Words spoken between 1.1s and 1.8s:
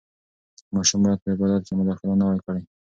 په عبادت کې